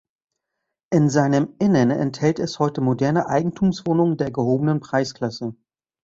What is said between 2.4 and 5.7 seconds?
heute moderne Eigentumswohnungen der gehobenen Preisklasse.